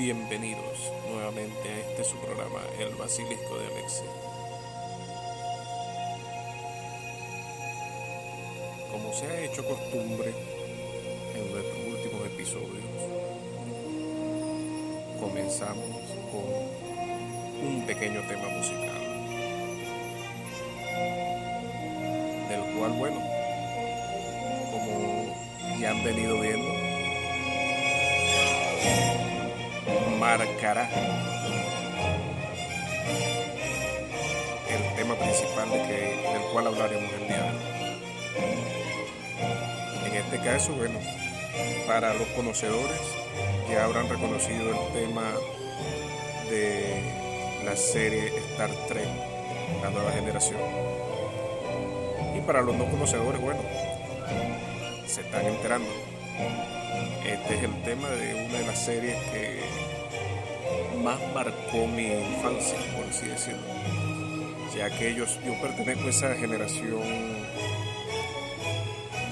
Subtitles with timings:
[0.00, 4.06] bienvenidos nuevamente a este su programa, El Basilisco de Alexei.
[8.90, 10.32] Como se ha hecho costumbre
[11.34, 12.84] en nuestros últimos episodios,
[15.20, 16.00] comenzamos
[16.32, 19.02] con un pequeño tema musical,
[22.48, 23.20] del cual, bueno,
[24.70, 26.90] como ya han venido viendo,
[30.38, 30.88] marcará
[34.68, 37.58] el tema principal de que, del cual hablaremos el día de hoy.
[40.06, 41.00] En este caso, bueno,
[41.88, 43.00] para los conocedores
[43.68, 45.24] ya habrán reconocido el tema
[46.48, 47.02] de
[47.64, 49.08] la serie Star Trek,
[49.82, 50.60] la nueva generación.
[52.36, 53.62] Y para los no conocedores, bueno,
[55.06, 55.90] se están enterando.
[57.26, 59.89] Este es el tema de una de las series que
[61.02, 63.62] más marcó mi infancia, por así decirlo.
[64.76, 67.02] Ya que ellos, yo pertenezco a esa generación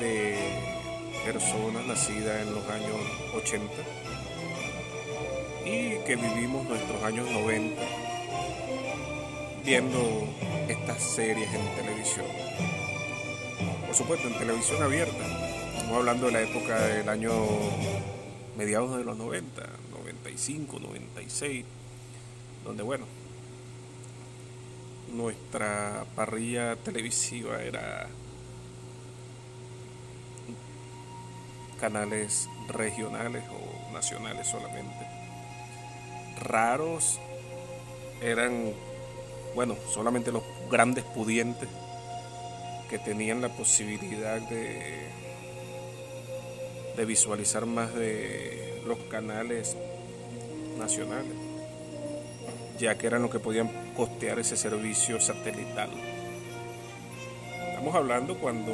[0.00, 0.36] de
[1.25, 2.97] personas nacidas en los años
[3.34, 3.72] 80
[5.64, 7.82] y que vivimos nuestros años 90
[9.64, 10.00] viendo
[10.69, 12.27] estas series en televisión.
[13.86, 15.25] Por supuesto, en televisión abierta.
[15.72, 17.32] Estamos hablando de la época del año
[18.56, 19.62] mediados de los 90,
[20.29, 21.65] 95, 96,
[22.65, 23.07] donde bueno,
[25.15, 28.09] nuestra parrilla televisiva era
[31.81, 35.06] canales regionales o nacionales solamente.
[36.41, 37.19] Raros
[38.21, 38.73] eran,
[39.55, 41.69] bueno, solamente los grandes pudientes
[42.91, 45.09] que tenían la posibilidad de,
[46.97, 49.77] de visualizar más de los canales
[50.78, 51.34] nacionales,
[52.78, 55.91] ya que eran los que podían costear ese servicio satelital.
[57.69, 58.72] Estamos hablando cuando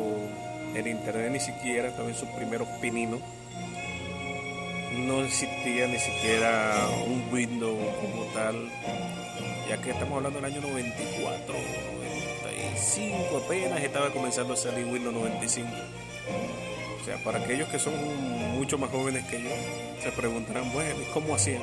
[0.74, 3.20] el internet ni siquiera estaba en sus primeros pininos,
[4.92, 8.70] no existía ni siquiera un Windows como tal,
[9.68, 11.54] ya que estamos hablando del año 94,
[12.42, 15.68] 95, apenas estaba comenzando a salir Windows 95.
[17.04, 17.92] O sea, para aquellos que son
[18.56, 19.50] mucho más jóvenes que yo,
[20.02, 21.60] se preguntarán, bueno, ¿cómo hacían?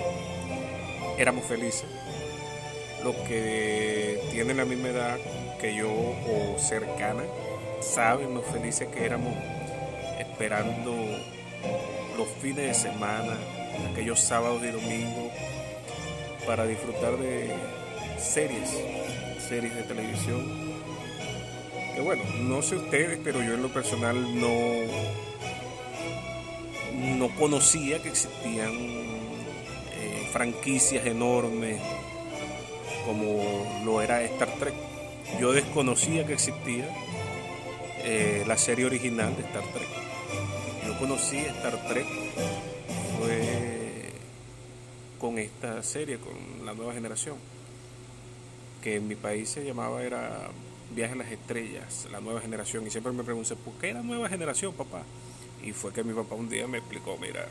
[1.17, 1.85] Éramos felices.
[3.03, 5.17] Los que tienen la misma edad
[5.59, 7.23] que yo o cercana,
[7.79, 9.33] saben lo felices que éramos
[10.19, 10.93] esperando
[12.15, 13.35] los fines de semana,
[13.91, 15.31] aquellos sábados y domingos,
[16.45, 17.49] para disfrutar de
[18.19, 18.77] series,
[19.49, 20.45] series de televisión.
[21.95, 25.30] Que bueno, no sé ustedes, pero yo en lo personal no,
[27.01, 31.81] no conocía que existían eh, franquicias enormes
[33.05, 34.73] como lo era Star Trek.
[35.39, 36.87] Yo desconocía que existía
[38.03, 39.87] eh, la serie original de Star Trek.
[40.85, 42.05] Yo conocí Star Trek
[43.17, 44.11] fue
[45.19, 47.35] con esta serie, con la nueva generación,
[48.81, 50.49] que en mi país se llamaba era
[50.93, 52.85] Viaje a las Estrellas, la nueva generación.
[52.85, 55.03] Y siempre me pregunté, ¿por qué la nueva generación, papá?
[55.63, 57.47] Y fue que mi papá un día me explicó, mira,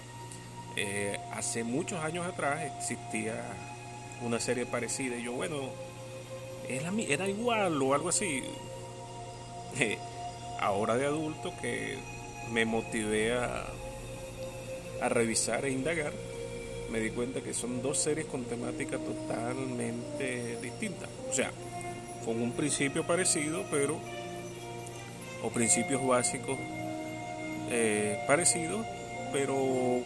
[0.77, 3.41] eh, hace muchos años atrás existía
[4.23, 5.17] una serie parecida.
[5.17, 5.71] Y yo, bueno,
[6.69, 8.43] era, era igual o algo así.
[10.61, 11.99] Ahora de adulto que
[12.53, 13.67] me motivé a,
[15.01, 16.13] a revisar e indagar,
[16.91, 21.09] me di cuenta que son dos series con temática totalmente distintas.
[21.31, 21.53] O sea,
[22.25, 23.97] con un principio parecido, pero,
[25.43, 26.59] o principios básicos
[27.71, 28.87] eh, parecidos,
[29.33, 30.03] pero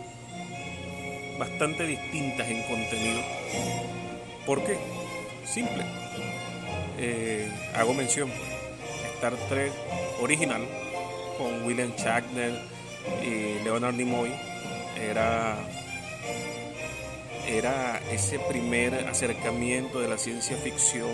[1.39, 3.21] bastante distintas en contenido.
[4.47, 4.77] ¿Por qué?
[5.45, 5.85] Simple.
[6.99, 8.31] Eh, hago mención.
[9.17, 9.73] Star Trek
[10.21, 10.63] original
[11.39, 12.53] con William Shatner
[13.23, 14.31] y Leonard Nimoy
[15.01, 15.57] era
[17.47, 21.11] era ese primer acercamiento de la ciencia ficción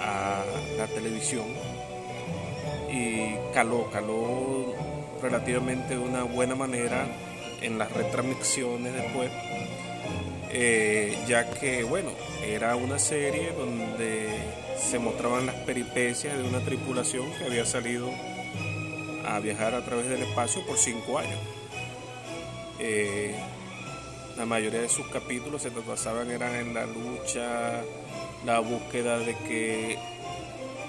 [0.00, 0.44] a
[0.76, 1.46] la televisión
[2.90, 4.74] y caló, caló
[5.24, 7.06] relativamente de una buena manera
[7.62, 9.30] en las retransmisiones después,
[10.50, 12.10] eh, ya que, bueno,
[12.46, 14.28] era una serie donde
[14.78, 18.10] se mostraban las peripecias de una tripulación que había salido
[19.26, 21.38] a viajar a través del espacio por cinco años.
[22.78, 23.34] Eh,
[24.36, 27.80] la mayoría de sus capítulos se basaban eran en la lucha,
[28.44, 29.98] la búsqueda de que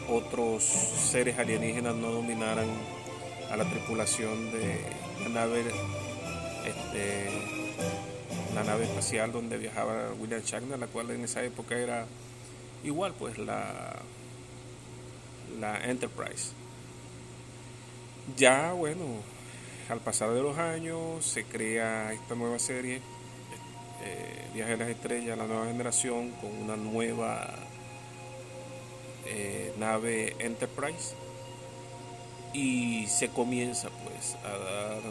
[0.09, 2.67] otros seres alienígenas no dominaran
[3.51, 4.81] a la tripulación de
[5.23, 5.63] la nave
[6.65, 7.29] este,
[8.53, 12.05] la nave espacial donde viajaba William Shatner, la cual en esa época era
[12.83, 13.95] igual pues la,
[15.59, 16.51] la Enterprise.
[18.37, 19.03] Ya bueno,
[19.89, 23.01] al pasar de los años se crea esta nueva serie,
[24.03, 27.53] eh, Viaje a las Estrellas, la nueva generación, con una nueva
[29.25, 31.13] eh, nave Enterprise
[32.55, 35.01] y se comienza pues a dar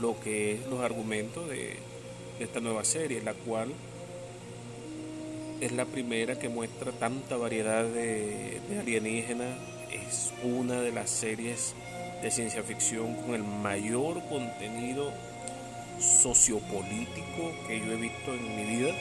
[0.00, 1.76] lo que es los argumentos de,
[2.40, 3.72] esta nueva serie, la cual
[5.60, 9.56] es la primera que muestra tanta variedad de, de alienígenas,
[9.90, 11.74] es una de las series
[12.20, 15.12] de ciencia ficción con el mayor contenido
[15.98, 18.92] sociopolítico que yo he visto en mi vida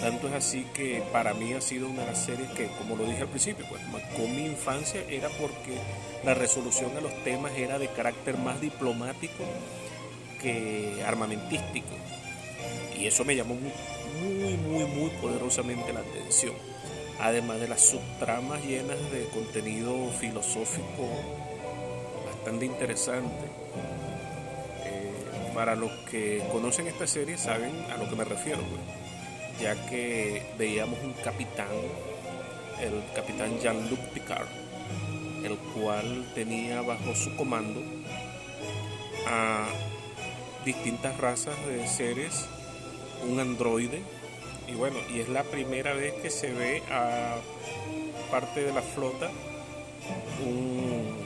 [0.00, 3.04] tanto es así que para mí ha sido una de las series que, como lo
[3.04, 3.82] dije al principio, pues
[4.16, 5.78] con mi infancia era porque
[6.24, 9.44] la resolución de los temas era de carácter más diplomático
[10.40, 11.94] que armamentístico.
[12.98, 16.54] Y eso me llamó muy, muy, muy poderosamente la atención.
[17.20, 21.08] Además de las subtramas llenas de contenido filosófico
[22.26, 23.46] bastante interesante.
[24.84, 28.60] Eh, para los que conocen esta serie saben a lo que me refiero.
[28.60, 29.01] Pues
[29.62, 31.68] ya que veíamos un capitán,
[32.80, 34.48] el capitán Jean-Luc Picard,
[35.44, 37.80] el cual tenía bajo su comando
[39.26, 39.66] a
[40.64, 42.46] distintas razas de seres,
[43.28, 44.02] un androide,
[44.66, 47.36] y bueno, y es la primera vez que se ve a
[48.30, 49.30] parte de la flota
[50.44, 51.16] un,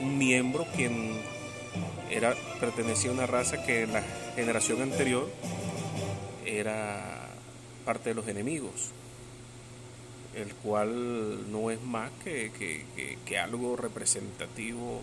[0.00, 1.20] un miembro quien
[2.10, 4.02] era pertenecía a una raza que en la
[4.34, 5.30] generación anterior
[6.44, 7.19] era
[7.90, 8.92] parte de los enemigos,
[10.36, 12.52] el cual no es más que,
[13.26, 15.00] que, algo representativo,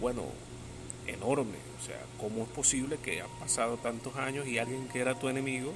[0.00, 0.22] bueno,
[1.06, 1.58] enorme.
[1.78, 5.28] O sea, ¿cómo es posible que han pasado tantos años y alguien que era tu
[5.28, 5.74] enemigo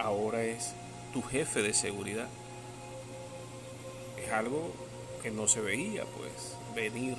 [0.00, 0.72] ahora es
[1.12, 2.28] tu jefe de seguridad?
[4.20, 4.72] Es algo
[5.22, 7.16] que no se veía, pues, venir.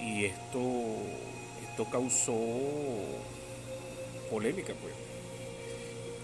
[0.00, 0.58] Y esto,
[1.62, 2.34] esto causó
[4.28, 5.13] polémica, pues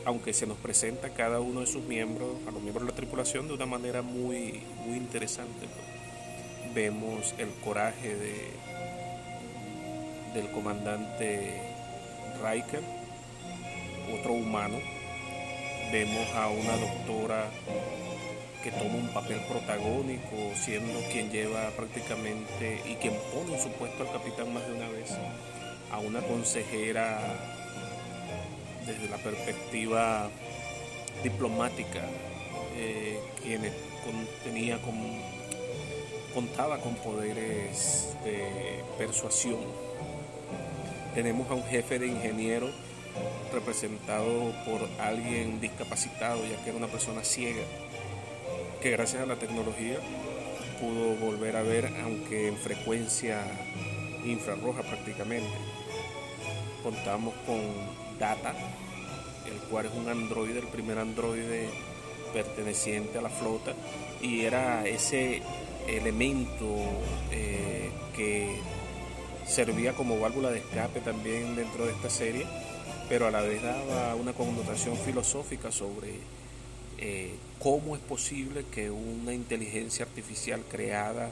[0.05, 3.49] aunque se nos presenta cada uno de sus miembros, a los miembros de la tripulación,
[3.49, 5.67] de una manera muy, muy interesante.
[6.75, 8.51] Vemos el coraje de,
[10.35, 11.61] del comandante
[12.43, 12.83] Riker,
[14.19, 14.79] otro humano.
[15.93, 17.51] Vemos a una doctora
[18.63, 24.03] que toma un papel protagónico, siendo quien lleva prácticamente y quien pone en su puesto
[24.05, 25.11] al capitán más de una vez,
[25.91, 27.60] a una consejera
[28.87, 30.29] desde la perspectiva
[31.23, 32.01] diplomática,
[32.77, 33.63] eh, quien
[34.45, 34.79] tenía
[36.35, 39.59] contaba con poderes de persuasión.
[41.15, 42.71] Tenemos a un jefe de ingenieros
[43.53, 47.63] representado por alguien discapacitado, ya que era una persona ciega,
[48.81, 49.99] que gracias a la tecnología
[50.81, 53.43] pudo volver a ver, aunque en frecuencia
[54.25, 55.51] infrarroja prácticamente.
[56.83, 57.61] Contamos con
[58.21, 58.55] Data,
[59.47, 61.69] el cual es un androide, el primer androide
[62.33, 63.75] perteneciente a la flota,
[64.21, 65.43] y era ese
[65.89, 66.67] elemento
[67.33, 68.57] eh, que
[69.47, 72.47] servía como válvula de escape también dentro de esta serie,
[73.09, 76.15] pero a la vez daba una connotación filosófica sobre
[76.99, 81.31] eh, cómo es posible que una inteligencia artificial creada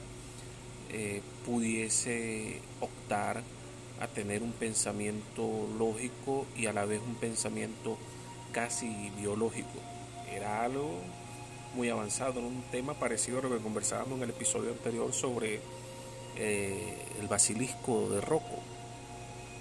[0.91, 3.43] eh, pudiese optar
[4.01, 7.99] a tener un pensamiento lógico y a la vez un pensamiento
[8.53, 9.69] casi biológico.
[10.33, 11.01] Era algo
[11.75, 15.61] muy avanzado, un tema parecido a lo que conversábamos en el episodio anterior sobre
[16.37, 18.61] eh, el basilisco de Rocco.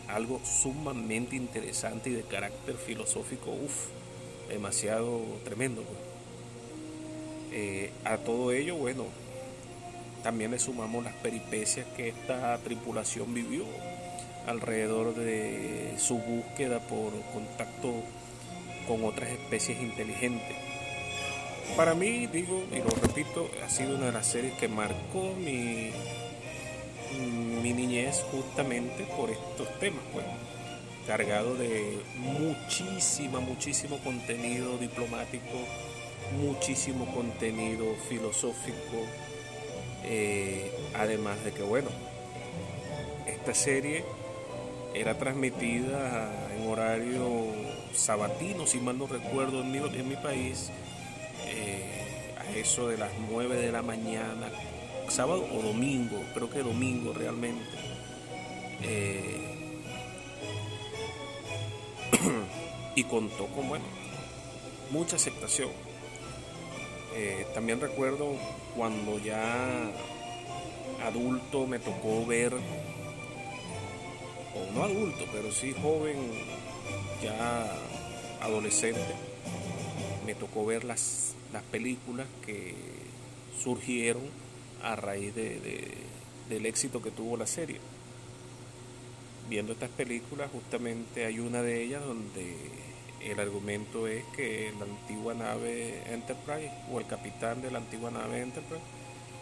[0.07, 3.87] Algo sumamente interesante y de carácter filosófico, uff,
[4.47, 5.81] demasiado tremendo.
[5.81, 5.99] Pues.
[7.51, 9.05] Eh, a todo ello, bueno,
[10.23, 13.65] también le sumamos las peripecias que esta tripulación vivió
[14.47, 17.93] alrededor de su búsqueda por contacto
[18.87, 20.55] con otras especies inteligentes.
[21.75, 25.91] Para mí, digo y lo repito, ha sido una de las series que marcó mi,
[27.61, 30.25] mi niñez justamente por estos temas, pues,
[31.05, 35.57] cargado de muchísima, muchísimo contenido diplomático,
[36.41, 39.05] muchísimo contenido filosófico,
[40.03, 41.89] eh, además de que, bueno,
[43.27, 44.03] esta serie
[44.99, 47.53] era transmitida en horario
[47.93, 50.71] sabatino, si mal no recuerdo, en mi, en mi país,
[51.45, 54.49] eh, a eso de las 9 de la mañana,
[55.07, 57.65] sábado o domingo, creo que domingo realmente.
[58.81, 59.57] Eh,
[62.95, 63.85] y contó con, bueno,
[64.89, 65.69] mucha aceptación.
[67.15, 68.35] Eh, también recuerdo
[68.75, 69.91] cuando ya
[71.03, 72.53] adulto me tocó ver,
[74.57, 76.15] o no adulto, pero sí joven,
[77.23, 77.77] ya
[78.41, 79.15] adolescente,
[80.25, 82.75] me tocó ver las, las películas que
[83.61, 84.23] surgieron
[84.83, 87.77] a raíz del éxito que tuvo la serie.
[89.49, 92.55] Viendo estas películas, justamente hay una de ellas donde
[93.21, 98.41] el argumento es que la antigua nave Enterprise o el capitán de la antigua nave
[98.41, 98.83] Enterprise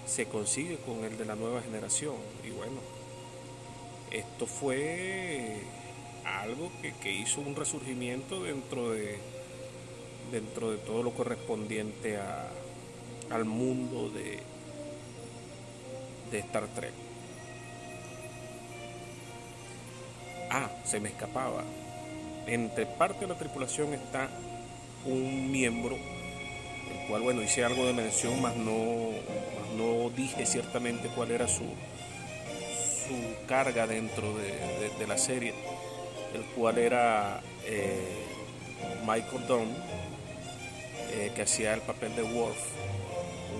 [0.05, 2.15] se consigue con el de la nueva generación.
[2.43, 2.79] Y bueno,
[4.15, 5.57] esto fue
[6.24, 9.17] algo que, hizo un resurgimiento dentro de,
[10.31, 12.50] dentro de todo lo correspondiente a,
[13.29, 14.39] al mundo de,
[16.31, 16.93] de Star Trek.
[20.50, 21.63] Ah, se me escapaba.
[22.48, 24.29] Entre parte de la tripulación está
[25.05, 29.10] un miembro, el cual, bueno, hice algo de mención, más no,
[29.77, 31.63] no dije ciertamente cuál era su,
[33.07, 35.53] su carga dentro de, la serie,
[36.33, 38.25] el cual era eh,
[39.05, 39.75] Michael Dunn,
[41.12, 42.57] eh, que hacía el papel de Worf,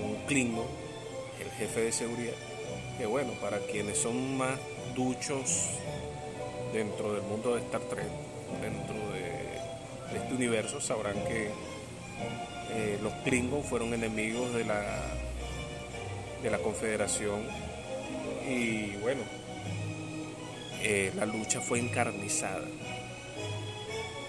[0.04, 0.66] un Klingon,
[1.40, 2.34] el jefe de seguridad,
[2.98, 4.58] que bueno, para quienes son más
[4.96, 5.70] duchos
[6.74, 8.10] dentro del mundo de Star Trek,
[8.62, 11.50] dentro de, este universo, sabrán que
[12.72, 14.82] eh, los Klingons fueron enemigos de la,
[16.42, 17.44] de la Confederación
[18.48, 19.22] y bueno,
[20.82, 22.66] eh, la lucha fue encarnizada.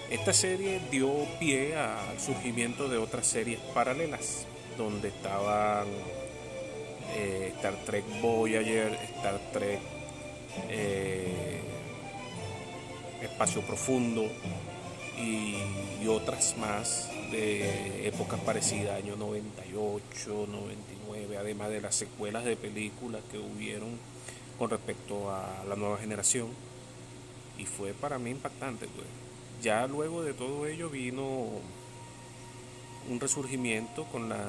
[0.09, 4.45] Esta serie dio pie al surgimiento de otras series paralelas,
[4.77, 5.87] donde estaban
[7.15, 9.79] eh, Star Trek Voyager, Star Trek
[10.69, 11.59] eh,
[13.21, 14.23] Espacio Profundo
[15.17, 15.55] y,
[16.07, 23.37] otras más de épocas parecidas, año 98, 99, además de las secuelas de películas que
[23.37, 23.97] hubieron
[24.57, 26.47] con respecto a la nueva generación.
[27.57, 28.87] Y fue para mí impactante.
[28.87, 29.07] Pues.
[29.61, 31.49] Ya luego de todo ello vino
[33.09, 34.43] un resurgimiento con, la,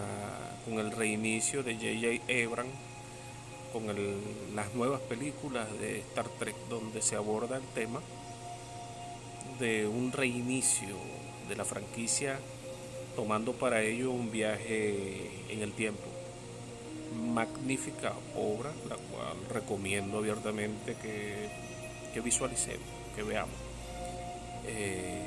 [0.64, 2.46] con el reinicio de J.J.
[2.46, 2.74] Abrams,
[3.72, 3.86] con
[4.54, 8.00] las nuevas películas de Star Trek donde se aborda el tema
[9.60, 10.96] de un reinicio
[11.48, 12.38] de la franquicia
[13.16, 16.04] tomando para ello un viaje en el tiempo.
[17.32, 21.48] Magnífica obra, la cual recomiendo abiertamente que,
[22.12, 22.86] que visualicemos,
[23.16, 23.54] que veamos.
[24.66, 25.22] Eh,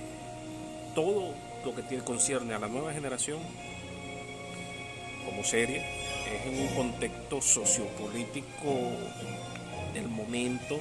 [0.94, 1.34] todo
[1.66, 3.40] lo que tiene, concierne a la nueva generación
[5.26, 5.84] como serie
[6.34, 8.78] es en un contexto sociopolítico
[9.94, 10.80] del momento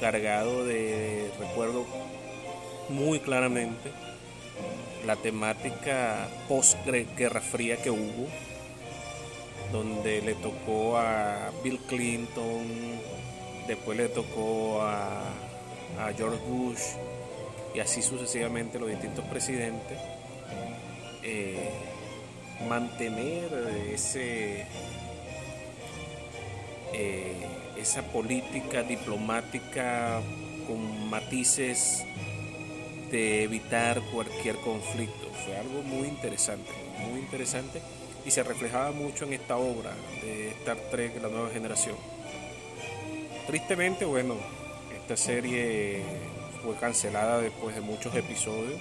[0.00, 1.84] cargado de recuerdo
[2.88, 3.90] muy claramente
[5.08, 6.76] la temática post
[7.16, 8.28] guerra fría que hubo
[9.72, 12.66] donde le tocó a Bill Clinton
[13.66, 15.22] después le tocó a,
[15.98, 16.82] a George Bush
[17.74, 19.98] y así sucesivamente los distintos presidentes,
[21.22, 21.70] eh,
[22.68, 23.52] mantener
[23.92, 24.66] ese,
[26.92, 27.46] eh,
[27.76, 30.20] esa política diplomática
[30.66, 32.04] con matices
[33.10, 35.28] de evitar cualquier conflicto.
[35.44, 36.70] Fue algo muy interesante,
[37.10, 37.80] muy interesante
[38.26, 41.96] y se reflejaba mucho en esta obra de Star Trek, la nueva generación.
[43.46, 44.36] Tristemente, bueno,
[45.00, 46.02] esta serie
[46.62, 48.78] fue cancelada después de muchos episodios,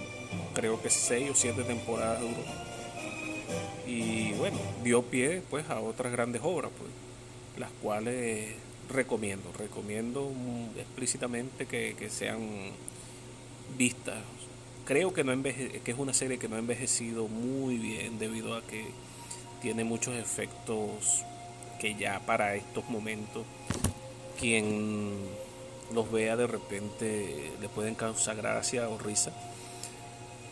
[0.54, 2.44] creo que seis o siete temporadas duró.
[3.88, 6.92] Y bueno, dio pie después a otras grandes obras, pues,
[7.58, 8.56] las cuales
[8.90, 10.32] recomiendo, recomiendo
[10.78, 12.72] explícitamente que, sean
[13.78, 14.18] vistas.
[14.86, 18.62] Creo que, no que es una serie que no ha envejecido muy bien debido a
[18.62, 18.86] que
[19.62, 21.26] tiene muchos efectos
[21.80, 23.44] que ya para estos momentos
[24.40, 25.16] quien
[25.94, 29.32] los vea de repente le pueden causar gracia o risa,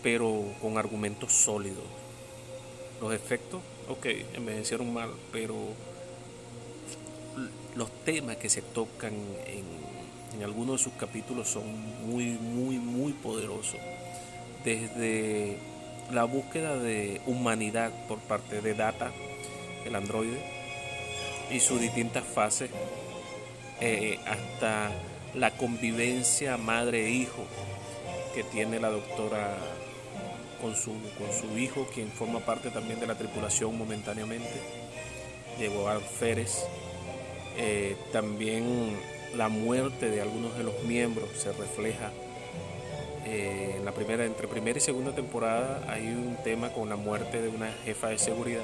[0.04, 1.84] pero con argumentos sólidos.
[3.02, 5.56] Los efectos, ok, envejecieron mal, pero
[7.76, 9.14] los temas que se tocan
[9.46, 9.66] en,
[10.36, 11.64] en algunos de sus capítulos son
[12.08, 13.80] muy, muy, muy poderosos.
[14.64, 15.58] Desde
[16.12, 19.12] la búsqueda de humanidad por parte de Data,
[19.86, 20.44] el androide,
[21.52, 22.70] y sus distintas fases,
[23.80, 24.92] eh, hasta
[25.34, 27.46] la convivencia madre-hijo
[28.34, 29.58] que tiene la doctora
[30.62, 34.62] con su, con su hijo, quien forma parte también de la tripulación momentáneamente,
[35.58, 36.66] Diego Alférez.
[37.58, 38.98] Eh, también
[39.38, 42.12] la muerte de algunos de los miembros se refleja
[43.28, 47.42] Eh, en la primera, entre primera y segunda temporada hay un tema con la muerte
[47.42, 48.62] de una jefa de seguridad.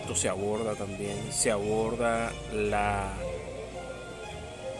[0.00, 3.12] Esto se aborda también, se aborda la,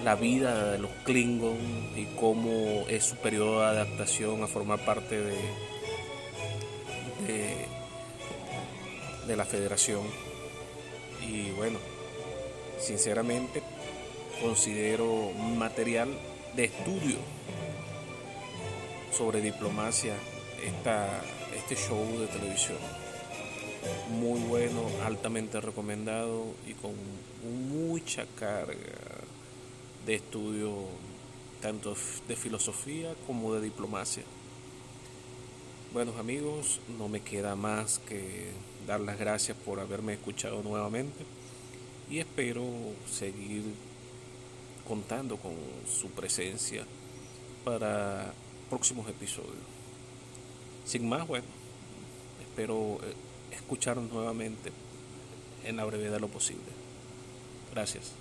[0.04, 1.58] la vida de los Klingon
[1.96, 5.36] y cómo es su periodo de adaptación a formar parte de,
[7.26, 7.66] de,
[9.26, 10.02] de la federación.
[11.20, 11.80] Y bueno,
[12.78, 13.60] sinceramente
[14.40, 16.08] considero material
[16.56, 17.16] de estudio
[19.12, 20.14] sobre diplomacia
[20.64, 21.22] esta,
[21.56, 22.78] este show de televisión.
[24.18, 26.92] Muy bueno, altamente recomendado y con
[27.70, 28.76] mucha carga
[30.06, 30.72] de estudio
[31.60, 31.94] tanto
[32.28, 34.22] de filosofía como de diplomacia.
[35.92, 38.50] Bueno amigos, no me queda más que
[38.86, 41.24] dar las gracias por haberme escuchado nuevamente
[42.10, 42.64] y espero
[43.10, 43.62] seguir
[44.86, 45.54] contando con
[45.86, 46.84] su presencia
[47.64, 48.32] para
[48.68, 49.54] próximos episodios.
[50.84, 51.46] Sin más, bueno,
[52.40, 53.14] espero eh,
[53.52, 54.70] escucharnos nuevamente
[55.64, 56.62] en la brevedad de lo posible.
[57.72, 58.12] Gracias.